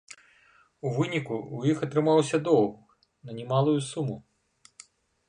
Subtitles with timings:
[0.87, 2.71] У выніку ў іх атрымаўся доўг
[3.29, 4.17] на немалую суму.